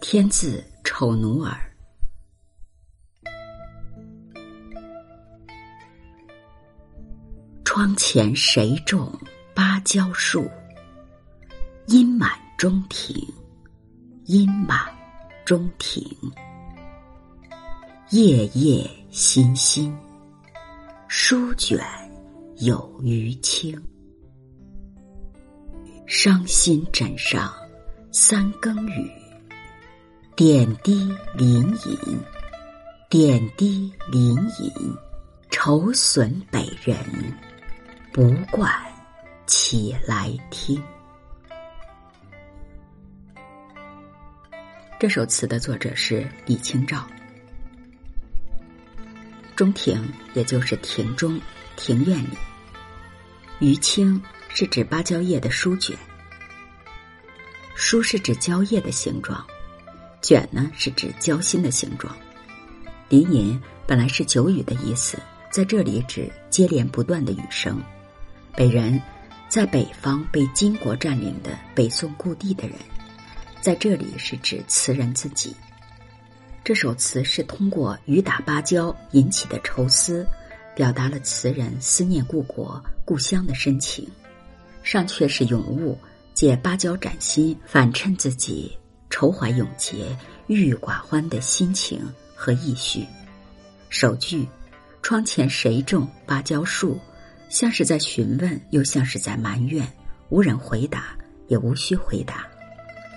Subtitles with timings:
[0.00, 1.58] 天字丑奴儿，
[7.64, 9.12] 窗前谁种
[9.54, 10.48] 芭蕉树？
[11.88, 13.16] 阴满中庭，
[14.26, 14.78] 阴满
[15.44, 16.02] 中庭。
[18.10, 19.94] 夜夜心心，
[21.08, 21.78] 书卷
[22.58, 23.76] 有余清。
[26.06, 27.52] 伤心枕上
[28.12, 29.10] 三更雨，
[30.38, 31.98] 点滴临饮，
[33.10, 34.72] 点滴临饮。
[35.50, 36.96] 愁损北人，
[38.12, 38.72] 不惯
[39.48, 40.80] 起来听。
[45.00, 47.04] 这首词的作者是李清照。
[49.56, 50.00] 中庭，
[50.34, 51.40] 也就是庭中、
[51.74, 52.38] 庭院里。
[53.58, 55.98] 余青是指芭蕉叶的书卷，
[57.74, 59.44] 书是指蕉叶的形状，
[60.28, 62.14] 卷呢是指蕉心的形状。
[63.08, 65.16] 林吟本来是久雨的意思，
[65.50, 67.82] 在这里指接连不断的雨声。
[68.54, 69.00] 北人，
[69.48, 72.76] 在北方被金国占领的北宋故地的人，
[73.62, 75.56] 在这里是指词人自己。
[76.62, 80.26] 这首词是通过雨打芭蕉引起的愁思，
[80.76, 84.06] 表达了词人思念故国、故乡的深情。
[84.82, 85.98] 上阙是咏物，
[86.34, 88.76] 借芭蕉展心，反衬自己
[89.10, 92.00] 愁怀永结、郁郁寡欢的心情
[92.34, 93.06] 和意绪。
[93.88, 94.46] 首句
[95.02, 96.98] “窗前谁种芭蕉树”，
[97.48, 99.86] 像是在询问，又像是在埋怨，
[100.28, 102.46] 无人回答，也无需回答。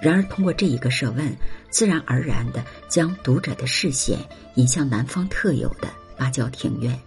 [0.00, 1.36] 然而，通过这一个设问，
[1.68, 4.18] 自然而然的将读者的视线
[4.54, 6.98] 引向南方特有的芭蕉庭院，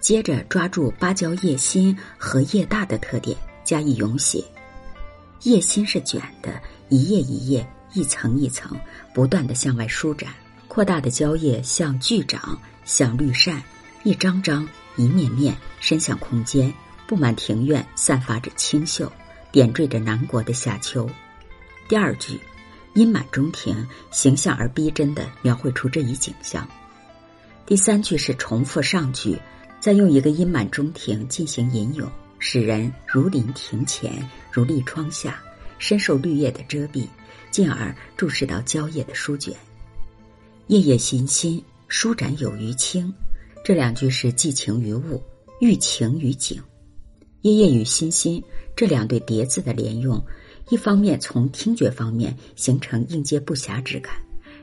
[0.00, 4.42] 接着抓住芭蕉叶心和叶大的特点加以咏写。
[5.42, 8.78] 叶心是卷的，一叶一叶、一层一层，
[9.12, 10.32] 不断的向外舒展，
[10.68, 13.62] 扩大的蕉叶像巨掌，像绿扇，
[14.04, 16.72] 一张张、一面面伸向空间，
[17.06, 19.10] 布满庭院，散发着清秀，
[19.50, 21.08] 点缀着南国的夏秋。
[21.88, 22.38] 第二句
[22.94, 26.68] “阴满中庭”形象而逼真的描绘出这一景象。
[27.66, 29.36] 第三句是重复上句，
[29.80, 32.08] 再用一个“阴满中庭”进行吟咏，
[32.38, 35.40] 使人如临庭前，如立窗下，
[35.78, 37.06] 深受绿叶的遮蔽，
[37.50, 39.54] 进而注视到蕉叶的书卷。
[40.68, 43.12] 夜夜心心，舒展有余清。
[43.64, 45.22] 这两句是寄情于物，
[45.60, 46.62] 寓情于景。
[47.42, 48.42] 夜夜与心心
[48.76, 50.22] 这两对叠字的连用。
[50.68, 54.14] 一方面从听觉方面形成应接不暇之感，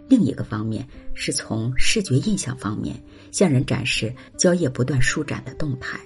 [0.07, 2.95] 另一个方面是从视觉印象方面
[3.29, 5.99] 向人展示蕉叶不断舒展的动态，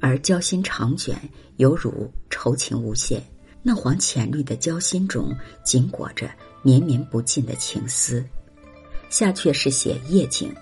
[0.00, 1.20] 而蕉心长卷
[1.56, 3.22] 犹如愁情无限，
[3.62, 5.34] 嫩黄浅绿的蕉心中
[5.64, 6.30] 紧裹着
[6.62, 8.24] 绵绵不尽的情思。
[9.08, 10.52] 下阙是写夜景，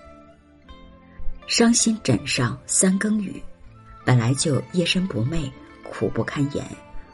[1.47, 3.41] 伤心枕上三更雨，
[4.05, 5.49] 本来就夜深不寐，
[5.89, 6.65] 苦不堪言。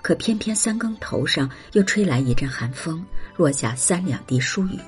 [0.01, 3.05] 可偏偏三更头上又吹来一阵寒风，
[3.35, 4.79] 落下三两滴疏雨。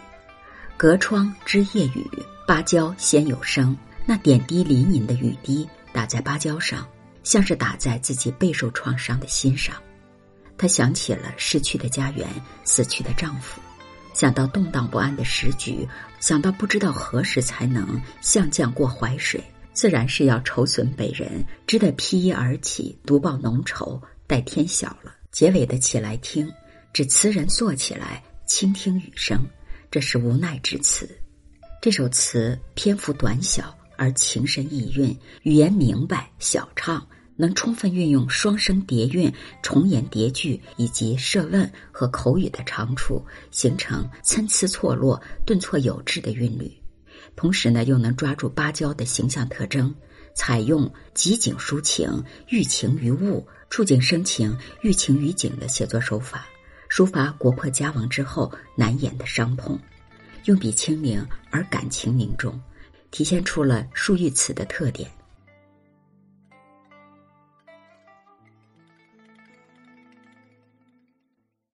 [0.78, 2.10] 隔窗知夜雨，
[2.48, 3.78] 芭蕉先有声。
[4.06, 6.88] 那点滴淋淋的雨滴打在芭蕉上，
[7.22, 9.76] 像是打在自己备受创伤的心上。
[10.60, 12.28] 她想起了失去的家园，
[12.66, 13.62] 死去的丈夫，
[14.14, 15.88] 想到动荡不安的时局，
[16.20, 24.00] 想到不知道何时才能向降过淮水，自然是要愁损北人，只得披衣而起，独抱浓愁。
[24.28, 26.52] 待天晓了，结尾的起来听，
[26.92, 29.40] 指词人坐起来倾听雨声，
[29.90, 31.10] 这是无奈之词。
[31.82, 37.08] 这首词篇幅短小而情深意蕴，语言明白小畅，
[37.40, 39.34] 能充分运用双声叠韵、
[39.64, 46.70] 重言叠句以及设问和口语的长处，形成参差错落、顿挫有致的韵律。
[47.38, 49.96] 同时呢，又能抓住芭蕉的形象特征。
[50.36, 56.46] 采用集景抒情、寓情于物、触景生情、寓情于景的写作手法，
[56.90, 59.80] 抒发国破家亡之后难掩的伤痛，
[60.46, 62.62] 用笔轻灵而感情凝重，
[63.12, 65.10] 体现出了树欲词的特点。